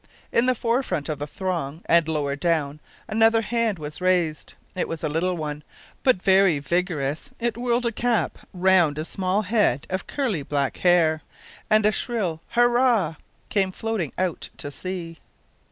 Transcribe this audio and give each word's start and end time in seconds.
In 0.31 0.47
the 0.47 0.55
forefront 0.55 1.09
of 1.09 1.19
the 1.19 1.27
throng, 1.27 1.83
and 1.85 2.07
lower 2.07 2.35
down, 2.35 2.79
another 3.07 3.43
hand 3.43 3.77
was 3.77 4.01
raised; 4.01 4.55
it 4.73 4.87
was 4.87 5.03
a 5.03 5.09
little 5.09 5.37
one, 5.37 5.61
but 6.01 6.19
very 6.19 6.57
vigorous; 6.57 7.29
it 7.39 7.55
whirled 7.55 7.85
a 7.85 7.91
cap 7.91 8.39
round 8.51 8.97
a 8.97 9.05
small 9.05 9.43
head 9.43 9.85
of 9.91 10.07
curly 10.07 10.41
black 10.41 10.77
hair, 10.77 11.21
and 11.69 11.85
a 11.85 11.91
shrill 11.91 12.41
"hurrah!" 12.55 13.17
came 13.49 13.71
floating 13.71 14.11
out 14.17 14.49
to 14.57 14.71
sea. 14.71 15.19